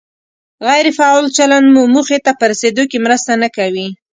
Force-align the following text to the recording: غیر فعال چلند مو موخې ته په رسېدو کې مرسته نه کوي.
غیر 0.67 0.87
فعال 0.97 1.25
چلند 1.37 1.67
مو 1.73 1.83
موخې 1.93 2.17
ته 2.25 2.31
په 2.39 2.45
رسېدو 2.51 2.83
کې 2.91 2.97
مرسته 3.05 3.31
نه 3.43 3.49
کوي. 3.57 3.87